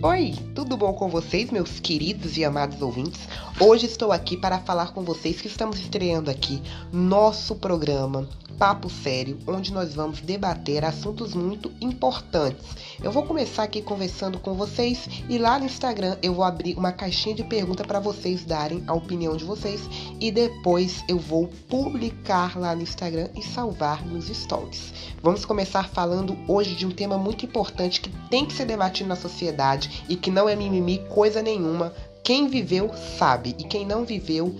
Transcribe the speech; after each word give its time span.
Oi, 0.00 0.32
tudo 0.54 0.76
bom 0.76 0.92
com 0.92 1.08
vocês, 1.08 1.50
meus 1.50 1.80
queridos 1.80 2.36
e 2.36 2.44
amados 2.44 2.80
ouvintes? 2.80 3.20
Hoje 3.58 3.86
estou 3.86 4.12
aqui 4.12 4.36
para 4.36 4.60
falar 4.60 4.92
com 4.92 5.02
vocês 5.02 5.40
que 5.40 5.48
estamos 5.48 5.76
estreando 5.80 6.30
aqui 6.30 6.62
nosso 6.92 7.56
programa 7.56 8.28
Papo 8.58 8.90
Sério, 8.90 9.38
onde 9.46 9.72
nós 9.72 9.94
vamos 9.94 10.20
debater 10.20 10.84
assuntos 10.84 11.32
muito 11.32 11.70
importantes. 11.80 12.66
Eu 13.00 13.12
vou 13.12 13.22
começar 13.22 13.62
aqui 13.62 13.80
conversando 13.80 14.40
com 14.40 14.54
vocês 14.54 15.08
e 15.28 15.38
lá 15.38 15.60
no 15.60 15.66
Instagram 15.66 16.16
eu 16.20 16.34
vou 16.34 16.44
abrir 16.44 16.76
uma 16.76 16.90
caixinha 16.90 17.36
de 17.36 17.44
pergunta 17.44 17.84
para 17.84 18.00
vocês 18.00 18.44
darem 18.44 18.82
a 18.88 18.92
opinião 18.92 19.36
de 19.36 19.44
vocês 19.44 19.88
e 20.18 20.32
depois 20.32 21.04
eu 21.06 21.20
vou 21.20 21.46
publicar 21.68 22.58
lá 22.58 22.74
no 22.74 22.82
Instagram 22.82 23.28
e 23.36 23.42
salvar 23.42 24.04
nos 24.04 24.26
stories. 24.26 24.92
Vamos 25.22 25.44
começar 25.44 25.88
falando 25.88 26.36
hoje 26.48 26.74
de 26.74 26.84
um 26.84 26.90
tema 26.90 27.16
muito 27.16 27.46
importante 27.46 28.00
que 28.00 28.10
tem 28.28 28.44
que 28.44 28.54
ser 28.54 28.64
debatido 28.64 29.08
na 29.08 29.16
sociedade 29.16 30.04
e 30.08 30.16
que 30.16 30.32
não 30.32 30.48
é 30.48 30.56
mimimi 30.56 30.98
coisa 31.08 31.40
nenhuma. 31.40 31.94
Quem 32.24 32.48
viveu 32.48 32.90
sabe 33.16 33.54
e 33.56 33.62
quem 33.62 33.86
não 33.86 34.04
viveu 34.04 34.52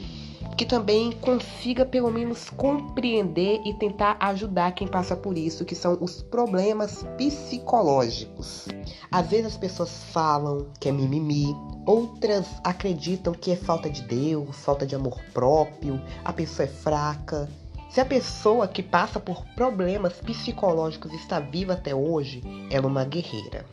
que 0.58 0.66
também 0.66 1.12
consiga 1.12 1.86
pelo 1.86 2.10
menos 2.10 2.50
compreender 2.50 3.60
e 3.64 3.72
tentar 3.74 4.16
ajudar 4.18 4.72
quem 4.72 4.88
passa 4.88 5.14
por 5.14 5.38
isso, 5.38 5.64
que 5.64 5.76
são 5.76 5.96
os 6.00 6.20
problemas 6.20 7.04
psicológicos. 7.16 8.66
Às 9.08 9.28
vezes 9.28 9.46
as 9.46 9.56
pessoas 9.56 10.02
falam 10.12 10.66
que 10.80 10.88
é 10.88 10.92
mimimi, 10.92 11.54
outras 11.86 12.44
acreditam 12.64 13.32
que 13.32 13.52
é 13.52 13.56
falta 13.56 13.88
de 13.88 14.02
Deus, 14.02 14.56
falta 14.56 14.84
de 14.84 14.96
amor 14.96 15.20
próprio, 15.32 16.02
a 16.24 16.32
pessoa 16.32 16.66
é 16.66 16.68
fraca. 16.68 17.48
Se 17.88 18.00
a 18.00 18.04
pessoa 18.04 18.66
que 18.66 18.82
passa 18.82 19.20
por 19.20 19.44
problemas 19.54 20.14
psicológicos 20.14 21.12
está 21.12 21.38
viva 21.38 21.74
até 21.74 21.94
hoje, 21.94 22.42
ela 22.68 22.86
é 22.86 22.88
uma 22.88 23.04
guerreira. 23.04 23.64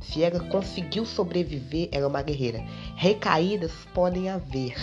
Se 0.00 0.22
ela 0.22 0.40
conseguiu 0.48 1.04
sobreviver, 1.04 1.90
ela 1.92 2.06
é 2.06 2.08
uma 2.08 2.22
guerreira. 2.22 2.64
Recaídas 2.96 3.72
podem 3.92 4.30
haver. 4.30 4.74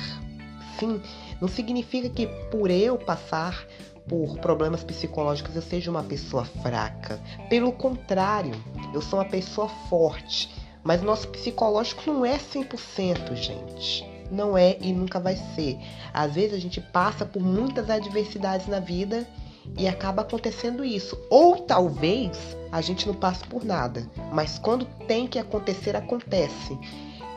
Sim, 0.79 1.01
não 1.41 1.47
significa 1.47 2.09
que 2.09 2.27
por 2.49 2.69
eu 2.69 2.97
passar 2.97 3.65
por 4.07 4.39
problemas 4.39 4.83
psicológicos 4.83 5.55
eu 5.55 5.61
seja 5.61 5.91
uma 5.91 6.03
pessoa 6.03 6.43
fraca. 6.43 7.19
Pelo 7.49 7.71
contrário, 7.71 8.53
eu 8.93 9.01
sou 9.01 9.19
uma 9.19 9.25
pessoa 9.25 9.69
forte. 9.89 10.49
Mas 10.83 11.01
nosso 11.01 11.27
psicológico 11.27 12.11
não 12.11 12.25
é 12.25 12.37
100%, 12.37 13.35
gente. 13.35 14.05
Não 14.31 14.57
é 14.57 14.77
e 14.81 14.93
nunca 14.93 15.19
vai 15.19 15.35
ser. 15.55 15.77
Às 16.13 16.33
vezes 16.33 16.53
a 16.53 16.59
gente 16.59 16.81
passa 16.81 17.25
por 17.25 17.41
muitas 17.41 17.89
adversidades 17.89 18.67
na 18.67 18.79
vida 18.79 19.27
e 19.77 19.87
acaba 19.87 20.21
acontecendo 20.21 20.83
isso. 20.83 21.17
Ou 21.29 21.57
talvez 21.57 22.31
a 22.71 22.81
gente 22.81 23.07
não 23.07 23.13
passe 23.13 23.43
por 23.45 23.63
nada, 23.63 24.09
mas 24.31 24.57
quando 24.57 24.85
tem 25.07 25.27
que 25.27 25.39
acontecer, 25.39 25.95
acontece. 25.95 26.77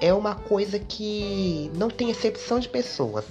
É 0.00 0.12
uma 0.12 0.34
coisa 0.34 0.78
que 0.78 1.70
não 1.76 1.88
tem 1.88 2.10
exceção 2.10 2.58
de 2.58 2.68
pessoas. 2.68 3.24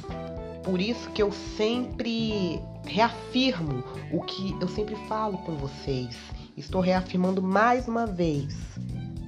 Por 0.63 0.79
isso 0.79 1.09
que 1.09 1.23
eu 1.23 1.31
sempre 1.31 2.61
reafirmo 2.85 3.83
o 4.11 4.21
que 4.21 4.55
eu 4.61 4.67
sempre 4.67 4.95
falo 5.07 5.39
com 5.39 5.55
vocês. 5.55 6.15
Estou 6.55 6.81
reafirmando 6.81 7.41
mais 7.41 7.87
uma 7.87 8.05
vez. 8.05 8.55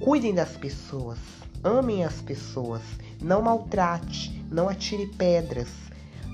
Cuidem 0.00 0.32
das 0.32 0.56
pessoas, 0.56 1.18
amem 1.62 2.04
as 2.04 2.20
pessoas, 2.20 2.82
não 3.20 3.42
maltrate, 3.42 4.44
não 4.50 4.68
atire 4.68 5.06
pedras. 5.08 5.68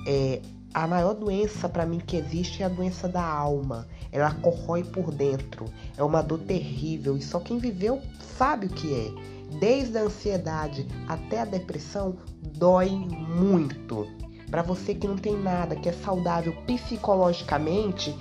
É, 0.06 0.42
a 0.74 0.86
maior 0.86 1.14
doença 1.14 1.68
para 1.68 1.86
mim 1.86 1.98
que 1.98 2.16
existe 2.16 2.62
é 2.62 2.66
a 2.66 2.68
doença 2.68 3.08
da 3.08 3.24
alma. 3.24 3.86
Ela 4.12 4.34
corrói 4.34 4.84
por 4.84 5.12
dentro. 5.12 5.64
É 5.96 6.02
uma 6.02 6.22
dor 6.22 6.40
terrível 6.40 7.16
e 7.16 7.22
só 7.22 7.40
quem 7.40 7.58
viveu 7.58 8.02
sabe 8.36 8.66
o 8.66 8.70
que 8.70 8.92
é. 8.92 9.30
Desde 9.58 9.96
a 9.98 10.02
ansiedade 10.02 10.86
até 11.08 11.40
a 11.40 11.44
depressão, 11.44 12.16
dói 12.40 12.90
muito. 12.90 14.06
Para 14.50 14.62
você 14.62 14.94
que 14.94 15.06
não 15.06 15.16
tem 15.16 15.36
nada, 15.36 15.76
que 15.76 15.88
é 15.88 15.92
saudável 15.92 16.52
psicologicamente, 16.66 18.14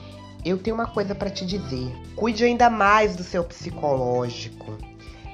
eu 0.46 0.58
tenho 0.58 0.76
uma 0.76 0.86
coisa 0.86 1.16
para 1.16 1.30
te 1.30 1.46
dizer. 1.46 1.92
Cuide 2.16 2.44
ainda 2.46 2.70
mais 2.70 3.16
do 3.16 3.24
seu 3.24 3.44
psicológico. 3.44 4.78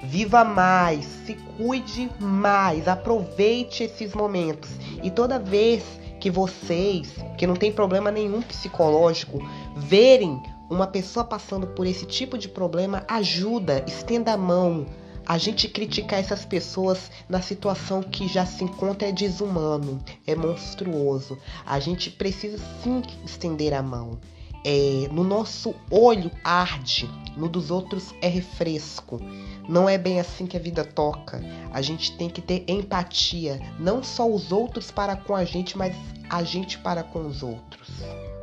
Viva 0.03 0.44
mais, 0.44 1.05
se 1.25 1.34
cuide 1.57 2.09
mais, 2.19 2.88
aproveite 2.88 3.84
esses 3.84 4.13
momentos. 4.13 4.69
E 5.03 5.11
toda 5.11 5.38
vez 5.39 5.84
que 6.19 6.31
vocês, 6.31 7.13
que 7.38 7.45
não 7.45 7.55
tem 7.55 7.72
problema 7.72 8.09
nenhum 8.09 8.41
psicológico, 8.41 9.39
verem 9.75 10.41
uma 10.69 10.88
pessoa 10.88 11.25
passando 11.25 11.67
por 11.67 11.85
esse 11.85 12.05
tipo 12.05 12.38
de 12.38 12.47
problema, 12.47 13.03
ajuda, 13.07 13.84
estenda 13.85 14.34
a 14.34 14.38
mão, 14.38 14.85
a 15.25 15.38
gente 15.38 15.68
criticar 15.68 16.19
essas 16.19 16.46
pessoas 16.46 17.09
na 17.28 17.41
situação 17.41 18.03
que 18.03 18.28
já 18.28 18.46
se 18.46 18.63
encontra 18.63 19.08
é 19.08 19.12
desumano, 19.12 20.03
é 20.25 20.36
monstruoso. 20.36 21.38
A 21.66 21.80
gente 21.80 22.12
precisa 22.12 22.58
sim 22.84 23.02
estender 23.25 23.74
a 23.74 23.81
mão. 23.81 24.19
É, 24.64 25.08
no 25.12 25.24
nosso 25.24 25.75
olho 25.91 26.31
arde, 26.44 27.09
no 27.38 27.47
dos 27.47 27.69
outros 27.69 28.14
é 28.22 28.28
refresco. 28.28 29.19
Não 29.68 29.88
é 29.88 29.97
bem 29.97 30.19
assim 30.19 30.46
que 30.46 30.58
a 30.58 30.59
vida 30.59 30.84
toca. 30.84 31.41
A 31.72 31.81
gente 31.81 32.16
tem 32.18 32.30
que 32.30 32.41
ter 32.41 32.64
empatia, 32.68 33.59
não 33.80 34.03
só 34.03 34.28
os 34.28 34.52
outros 34.52 34.90
para 34.90 35.16
com 35.16 35.35
a 35.35 35.44
gente, 35.44 35.78
mas 35.78 35.96
a 36.30 36.44
gente 36.44 36.78
para 36.80 37.03
com 37.03 37.28
os 37.28 37.44
outros. 37.44 37.90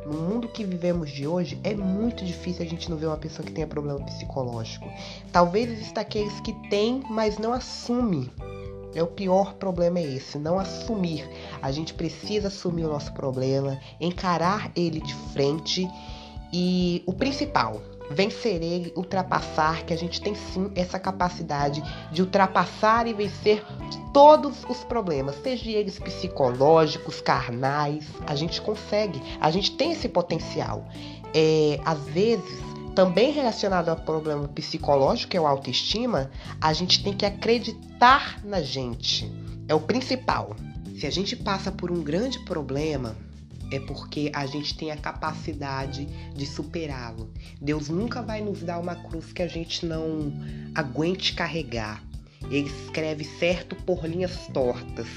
No 0.05 0.13
mundo 0.13 0.47
que 0.47 0.65
vivemos 0.65 1.09
de 1.09 1.25
hoje, 1.25 1.57
é 1.63 1.73
muito 1.73 2.25
difícil 2.25 2.65
a 2.65 2.67
gente 2.67 2.89
não 2.89 2.97
ver 2.97 3.07
uma 3.07 3.17
pessoa 3.17 3.45
que 3.45 3.51
tenha 3.51 3.67
problema 3.67 3.99
psicológico. 4.01 4.85
Talvez 5.31 5.71
exista 5.71 6.01
aqueles 6.01 6.39
que 6.41 6.53
têm, 6.69 7.01
mas 7.09 7.37
não 7.37 7.53
assume. 7.53 8.29
É 8.95 9.01
o 9.01 9.07
pior 9.07 9.53
problema 9.55 9.99
é 9.99 10.03
esse, 10.03 10.37
não 10.37 10.59
assumir. 10.59 11.27
A 11.61 11.71
gente 11.71 11.93
precisa 11.93 12.47
assumir 12.49 12.85
o 12.85 12.89
nosso 12.89 13.13
problema, 13.13 13.79
encarar 13.99 14.71
ele 14.75 14.99
de 14.99 15.15
frente 15.33 15.87
e 16.51 17.01
o 17.07 17.13
principal, 17.13 17.81
vencer 18.13 18.61
ele, 18.61 18.93
ultrapassar, 18.95 19.83
que 19.85 19.93
a 19.93 19.97
gente 19.97 20.21
tem 20.21 20.35
sim 20.35 20.71
essa 20.75 20.99
capacidade 20.99 21.83
de 22.11 22.21
ultrapassar 22.21 23.07
e 23.07 23.13
vencer 23.13 23.63
todos 24.13 24.63
os 24.69 24.83
problemas, 24.83 25.35
seja 25.41 25.69
eles 25.71 25.97
psicológicos, 25.97 27.19
carnais, 27.19 28.05
a 28.27 28.35
gente 28.35 28.61
consegue, 28.61 29.21
a 29.41 29.49
gente 29.49 29.71
tem 29.71 29.91
esse 29.91 30.07
potencial. 30.07 30.87
É, 31.33 31.79
às 31.83 31.99
vezes, 32.05 32.61
também 32.93 33.31
relacionado 33.31 33.89
ao 33.89 33.95
problema 33.95 34.47
psicológico, 34.47 35.31
que 35.31 35.37
é 35.37 35.41
o 35.41 35.47
autoestima, 35.47 36.29
a 36.61 36.71
gente 36.73 37.03
tem 37.03 37.13
que 37.13 37.25
acreditar 37.25 38.39
na 38.43 38.61
gente. 38.61 39.31
É 39.67 39.73
o 39.73 39.79
principal. 39.79 40.55
Se 40.99 41.07
a 41.07 41.11
gente 41.11 41.35
passa 41.35 41.71
por 41.71 41.91
um 41.91 42.03
grande 42.03 42.39
problema, 42.39 43.15
é 43.73 43.79
porque 43.79 44.31
a 44.35 44.45
gente 44.45 44.77
tem 44.77 44.91
a 44.91 44.95
capacidade 44.95 46.05
de 46.35 46.45
superá-lo. 46.45 47.27
Deus 47.59 47.89
nunca 47.89 48.21
vai 48.21 48.39
nos 48.39 48.61
dar 48.61 48.77
uma 48.77 48.95
cruz 48.95 49.33
que 49.33 49.41
a 49.41 49.47
gente 49.47 49.83
não 49.83 50.31
aguente 50.75 51.33
carregar. 51.33 52.03
Ele 52.51 52.69
escreve 52.69 53.23
certo 53.23 53.75
por 53.75 54.05
linhas 54.05 54.47
tortas. 54.53 55.07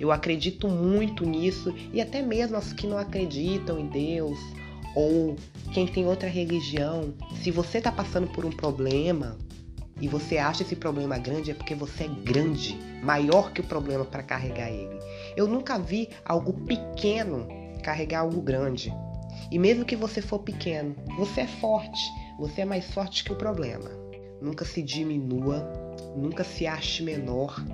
Eu 0.00 0.10
acredito 0.10 0.66
muito 0.66 1.26
nisso 1.26 1.74
e 1.92 2.00
até 2.00 2.22
mesmo 2.22 2.56
os 2.56 2.72
que 2.72 2.86
não 2.86 2.96
acreditam 2.96 3.78
em 3.78 3.86
Deus 3.86 4.38
ou 4.94 5.36
quem 5.74 5.86
tem 5.86 6.06
outra 6.06 6.28
religião, 6.28 7.12
se 7.42 7.50
você 7.50 7.78
está 7.78 7.92
passando 7.92 8.28
por 8.28 8.46
um 8.46 8.50
problema 8.50 9.36
e 10.00 10.08
você 10.08 10.38
acha 10.38 10.62
esse 10.62 10.74
problema 10.74 11.18
grande, 11.18 11.50
é 11.50 11.54
porque 11.54 11.74
você 11.74 12.04
é 12.04 12.08
grande, 12.08 12.78
maior 13.02 13.52
que 13.52 13.60
o 13.60 13.64
problema 13.64 14.06
para 14.06 14.22
carregar 14.22 14.70
ele. 14.70 14.98
Eu 15.36 15.46
nunca 15.46 15.78
vi 15.78 16.08
algo 16.24 16.54
pequeno 16.64 17.65
carregar 17.86 18.20
algo 18.20 18.42
grande. 18.42 18.92
E 19.48 19.60
mesmo 19.60 19.84
que 19.84 19.94
você 19.94 20.20
for 20.20 20.40
pequeno, 20.40 20.96
você 21.16 21.42
é 21.42 21.46
forte. 21.46 22.00
Você 22.36 22.62
é 22.62 22.64
mais 22.64 22.92
forte 22.92 23.22
que 23.22 23.32
o 23.32 23.36
problema. 23.36 23.88
Nunca 24.42 24.64
se 24.64 24.82
diminua, 24.82 25.64
nunca 26.16 26.42
se 26.42 26.66
ache 26.66 27.04
menor. 27.04 27.64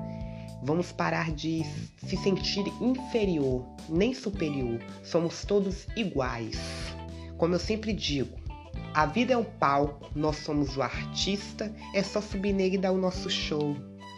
Vamos 0.62 0.92
parar 0.92 1.32
de 1.32 1.64
se 2.06 2.16
sentir 2.18 2.62
inferior, 2.78 3.64
nem 3.88 4.12
superior. 4.12 4.80
Somos 5.02 5.46
todos 5.46 5.86
iguais. 5.96 6.60
Como 7.38 7.54
eu 7.54 7.58
sempre 7.58 7.94
digo, 7.94 8.38
a 8.92 9.06
vida 9.06 9.32
é 9.32 9.36
um 9.36 9.42
palco, 9.42 10.10
nós 10.14 10.36
somos 10.36 10.76
o 10.76 10.82
artista, 10.82 11.74
é 11.94 12.02
só 12.02 12.20
subir 12.20 12.52
nele 12.52 12.76
e 12.76 12.78
dar 12.78 12.92
o 12.92 12.98
nosso 12.98 13.30
show. 13.30 13.74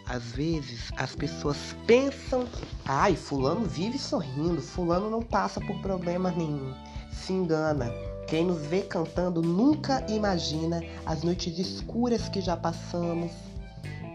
Às 0.07 0.23
vezes 0.23 0.91
as 0.97 1.15
pessoas 1.15 1.57
pensam, 1.87 2.47
ai, 2.85 3.15
fulano 3.15 3.65
vive 3.65 3.97
sorrindo, 3.97 4.61
fulano 4.61 5.09
não 5.09 5.21
passa 5.21 5.59
por 5.59 5.79
problema 5.81 6.31
nenhum. 6.31 6.73
Se 7.11 7.33
engana. 7.33 7.91
Quem 8.27 8.45
nos 8.45 8.61
vê 8.65 8.81
cantando 8.81 9.41
nunca 9.41 10.05
imagina 10.09 10.81
as 11.05 11.23
noites 11.23 11.57
escuras 11.57 12.27
que 12.29 12.41
já 12.41 12.57
passamos. 12.57 13.31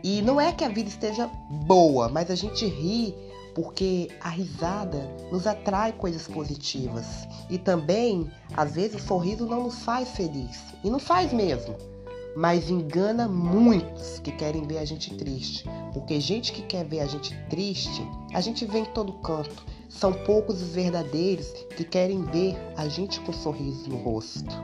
E 0.03 0.23
não 0.23 0.41
é 0.41 0.53
que 0.53 0.65
a 0.65 0.69
vida 0.69 0.89
esteja 0.89 1.29
boa, 1.67 2.09
mas 2.09 2.31
a 2.31 2.35
gente 2.35 2.67
ri 2.67 3.15
porque 3.55 4.09
a 4.21 4.29
risada 4.29 4.99
nos 5.31 5.47
atrai 5.47 5.93
coisas 5.93 6.27
positivas. 6.27 7.07
E 7.49 7.59
também, 7.59 8.31
às 8.57 8.75
vezes, 8.75 9.03
o 9.03 9.07
sorriso 9.07 9.47
não 9.47 9.65
nos 9.65 9.83
faz 9.83 10.11
feliz. 10.11 10.63
E 10.83 10.91
não 10.91 10.99
faz 10.99 11.33
mesmo. 11.33 11.77
Mas 12.37 12.71
engana 12.71 13.29
muitos 13.29 14.19
que 14.21 14.33
querem 14.33 14.67
ver 14.67 14.79
a 14.79 14.85
gente 14.85 15.15
triste. 15.15 15.65
Porque 15.93 16.21
gente 16.21 16.53
que 16.53 16.63
quer 16.63 16.85
ver 16.85 17.01
a 17.01 17.07
gente 17.07 17.37
triste, 17.49 18.03
a 18.33 18.41
gente 18.41 18.65
vê 18.65 18.81
em 18.81 18.85
todo 18.87 19.13
canto. 19.15 19.65
São 19.89 20.13
poucos 20.13 20.63
os 20.63 20.71
verdadeiros 20.71 21.49
que 21.77 21.85
querem 21.85 22.23
ver 22.27 22.57
a 22.77 22.89
gente 22.89 23.21
com 23.21 23.33
um 23.33 23.35
sorriso 23.35 23.89
no 23.89 23.97
rosto. 23.97 24.55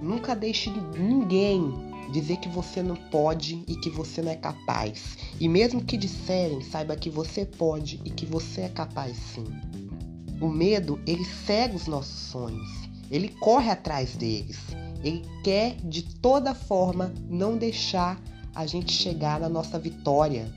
Nunca 0.00 0.34
deixe 0.34 0.70
ninguém 0.98 1.92
dizer 2.12 2.36
que 2.38 2.48
você 2.48 2.82
não 2.82 2.96
pode 2.96 3.64
e 3.66 3.76
que 3.76 3.90
você 3.90 4.22
não 4.22 4.32
é 4.32 4.36
capaz. 4.36 5.16
E 5.40 5.48
mesmo 5.48 5.84
que 5.84 5.96
disserem, 5.96 6.60
saiba 6.60 6.96
que 6.96 7.10
você 7.10 7.44
pode 7.44 8.00
e 8.04 8.10
que 8.10 8.26
você 8.26 8.62
é 8.62 8.68
capaz 8.68 9.16
sim. 9.16 9.44
O 10.40 10.48
medo, 10.48 11.00
ele 11.06 11.24
cega 11.24 11.76
os 11.76 11.86
nossos 11.86 12.30
sonhos. 12.30 12.68
Ele 13.10 13.28
corre 13.28 13.70
atrás 13.70 14.16
deles. 14.16 14.58
Ele 15.02 15.24
quer 15.42 15.76
de 15.84 16.02
toda 16.02 16.54
forma 16.54 17.12
não 17.28 17.56
deixar 17.56 18.20
a 18.54 18.66
gente 18.66 18.92
chegar 18.92 19.40
na 19.40 19.48
nossa 19.48 19.78
vitória. 19.78 20.52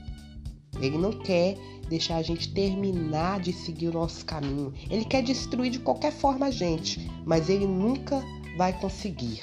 Ele 0.80 0.98
não 0.98 1.12
quer 1.12 1.56
deixar 1.88 2.16
a 2.16 2.22
gente 2.22 2.52
terminar 2.52 3.40
de 3.40 3.52
seguir 3.52 3.88
o 3.88 3.92
nosso 3.92 4.24
caminho. 4.24 4.72
Ele 4.90 5.04
quer 5.04 5.22
destruir 5.22 5.70
de 5.70 5.78
qualquer 5.78 6.12
forma 6.12 6.46
a 6.46 6.50
gente, 6.50 7.10
mas 7.24 7.48
ele 7.48 7.66
nunca 7.66 8.22
vai 8.56 8.72
conseguir. 8.78 9.42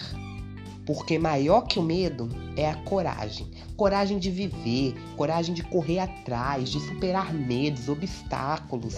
Porque 0.85 1.17
maior 1.17 1.61
que 1.61 1.79
o 1.79 1.83
medo 1.83 2.29
é 2.57 2.69
a 2.69 2.75
coragem. 2.75 3.47
Coragem 3.75 4.19
de 4.19 4.29
viver, 4.29 4.93
coragem 5.15 5.55
de 5.55 5.63
correr 5.63 5.99
atrás, 5.99 6.69
de 6.69 6.79
superar 6.81 7.33
medos, 7.33 7.87
obstáculos. 7.87 8.95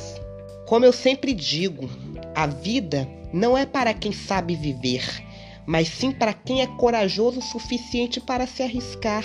Como 0.68 0.84
eu 0.84 0.92
sempre 0.92 1.34
digo, 1.34 1.88
a 2.34 2.48
vida 2.48 3.08
não 3.32 3.56
é 3.56 3.66
para 3.66 3.94
quem 3.94 4.12
sabe 4.12 4.56
viver, 4.56 5.24
mas 5.66 5.88
sim 5.88 6.12
para 6.12 6.34
quem 6.34 6.62
é 6.62 6.68
corajoso 6.68 7.40
o 7.40 7.44
suficiente 7.44 8.20
para 8.20 8.46
se 8.46 8.62
arriscar. 8.64 9.24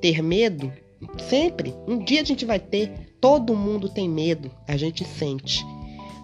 Ter 0.00 0.22
medo? 0.22 0.72
Sempre. 1.28 1.74
Um 1.86 1.98
dia 1.98 2.22
a 2.22 2.24
gente 2.24 2.44
vai 2.44 2.58
ter. 2.58 3.14
Todo 3.20 3.56
mundo 3.56 3.88
tem 3.88 4.08
medo, 4.08 4.50
a 4.66 4.76
gente 4.76 5.04
sente. 5.04 5.64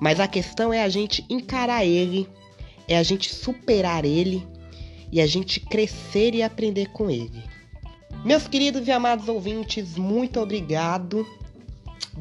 Mas 0.00 0.18
a 0.18 0.26
questão 0.26 0.72
é 0.72 0.82
a 0.82 0.88
gente 0.88 1.24
encarar 1.28 1.84
ele, 1.84 2.26
é 2.88 2.96
a 2.96 3.02
gente 3.02 3.34
superar 3.34 4.04
ele 4.04 4.46
e 5.12 5.20
a 5.20 5.26
gente 5.26 5.60
crescer 5.60 6.34
e 6.34 6.42
aprender 6.42 6.90
com 6.92 7.10
ele. 7.10 7.42
Meus 8.24 8.46
queridos 8.46 8.86
e 8.86 8.90
amados 8.90 9.28
ouvintes, 9.28 9.96
muito 9.96 10.40
obrigado 10.40 11.26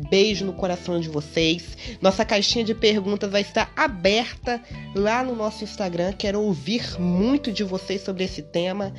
Beijo 0.09 0.45
no 0.45 0.53
coração 0.53 0.99
de 0.99 1.09
vocês. 1.09 1.77
Nossa 2.01 2.25
caixinha 2.25 2.63
de 2.63 2.73
perguntas 2.73 3.31
vai 3.31 3.41
estar 3.41 3.71
aberta 3.75 4.61
lá 4.95 5.23
no 5.23 5.35
nosso 5.35 5.63
Instagram. 5.63 6.13
Quero 6.13 6.41
ouvir 6.41 6.99
muito 6.99 7.51
de 7.51 7.63
vocês 7.63 8.01
sobre 8.01 8.23
esse 8.23 8.41
tema. 8.41 8.93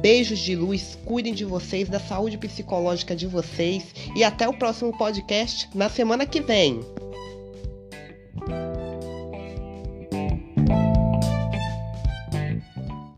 Beijos 0.00 0.38
de 0.38 0.54
luz, 0.54 0.98
cuidem 1.04 1.34
de 1.34 1.44
vocês, 1.44 1.88
da 1.88 2.00
saúde 2.00 2.38
psicológica 2.38 3.16
de 3.16 3.26
vocês 3.26 3.84
e 4.14 4.22
até 4.22 4.48
o 4.48 4.54
próximo 4.54 4.96
podcast 4.96 5.68
na 5.74 5.88
semana 5.88 6.26
que 6.26 6.40
vem. 6.40 6.80